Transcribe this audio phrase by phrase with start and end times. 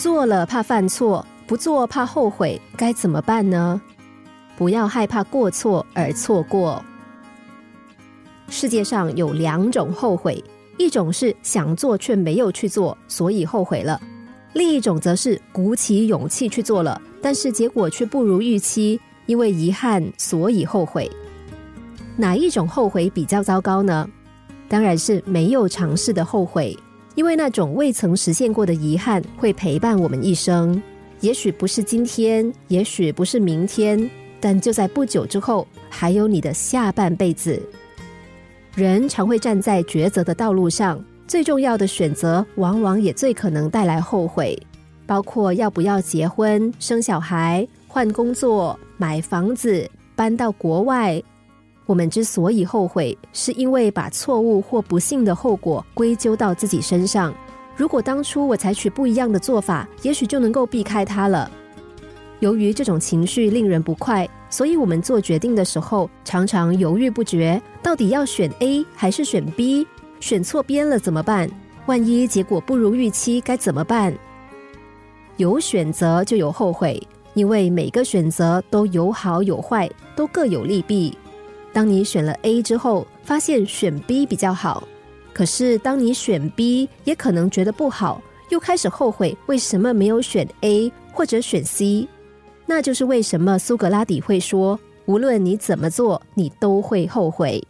[0.00, 3.78] 做了怕犯错，不做怕后悔，该怎么办呢？
[4.56, 6.82] 不要害怕过错而错过。
[8.48, 10.42] 世界上有两种后悔，
[10.78, 14.00] 一种是想做却没有去做，所以后悔了；
[14.54, 21.10] 另一种则是鼓起勇气去做了，但是结果却不如预期，因为遗憾所以后悔。
[22.16, 24.08] 哪一种后悔比较糟糕呢？
[24.66, 26.74] 当然是没有尝试的后悔，
[27.14, 30.80] 因为那种未曾实现过的遗憾会陪伴我们一生。
[31.20, 37.60] 也许不是今天，也许不是明天，但就在不久之后，还有你的下半辈子。
[38.74, 44.58] 人常会站在抉择的道路上，最重要的选择往往也最可能带来后悔，
[45.06, 51.22] 包括要不要结婚、生小孩、换工作、买房子、搬到国外。
[51.90, 57.34] 我们之所以后悔，是因为把错误或不幸的后果归咎到自己身上。
[57.74, 61.50] 如果当初我采取不一样的做法，也许就能够避开它了。
[62.38, 64.28] 由于这种情绪令人不快。
[64.48, 69.84] 所以，我们做决定的时候，常常犹豫不决，到底要选 A 还是选 B？
[70.20, 71.50] 选错边了怎么办？
[71.86, 74.14] 万一结果不如预期，该怎么办？
[75.38, 77.02] 有选择就有后悔，
[77.34, 81.18] 因为每个选择都有好有坏，都各有利弊。
[81.72, 84.86] 当你选了 A 之后，发现选 B 比较好，
[85.32, 92.08] 可是当你选 B，也可能觉得不好，又开始后悔为什么没有选 A 或者选 C。
[92.66, 97.62] 那就是为什么苏格拉底会说，无论你怎么做，你都会后悔。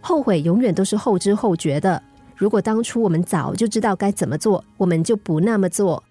[0.00, 2.00] 后悔永远都是后知后觉的。
[2.36, 6.02] 如果当初我们早就知道该怎么做，我们就不那么做。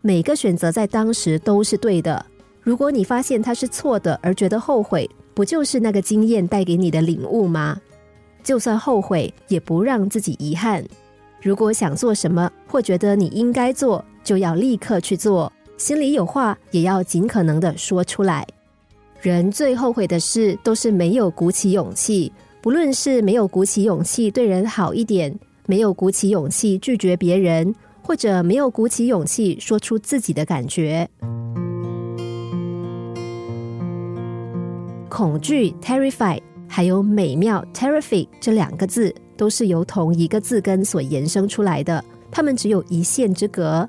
[0.00, 2.24] 每个选择在当时都是对的。
[2.60, 7.80] 如果你发现它是错的而觉得后悔，不就是那个经验带给你的领悟吗？
[8.42, 10.84] 就算后悔，也不让自己遗憾。
[11.40, 15.52] 如果想做什么，或觉得你应该做，就要立刻去做。
[15.78, 18.46] 心里有话也要尽可能的说出来。
[19.20, 31.08] 人最后悔的事都是没有鼓起勇气，不论是没有鼓起勇气对人好一点，没有鼓起勇气拒绝别人，或者没有鼓起勇气说出自己的感觉。
[35.12, 43.86] 恐惧 （terrify） 还有美妙 （terrific） 这两个字都是由同一个字根所延伸出来的，它们只有一线之隔。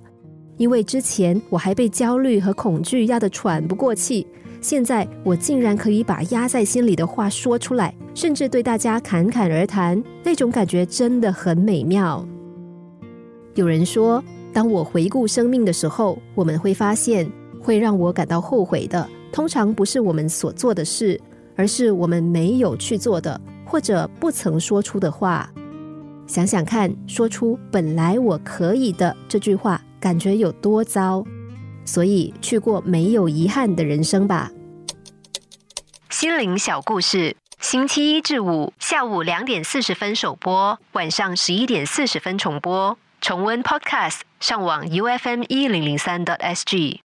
[0.58, 4.28] 因为之前我还被焦虑和恐惧压得喘不过气，
[4.60, 12.28] 现在我竟然可以把压在心里的话说出来，甚至对大家侃侃而谈，那种感觉真的很美妙。
[13.56, 21.20] 有人说，当我回顾生命的时候，我们会发现，会让我感到后悔的，通常不是我们所做的事，
[21.58, 25.50] 而是我们没有去做的，或者不曾说出的话。
[26.26, 29.82] 想想看，说出“本来我可以的”这句话。
[30.00, 31.24] 感觉有多糟，
[31.86, 34.52] 所以去过没有遗憾的人生吧。
[36.10, 42.98] 心灵小故事，星期一至五下午两点四十分首播，晚上十一点四十分重播。
[43.22, 47.04] 重温 Podcast，上网 U F M 一零零三 t S G。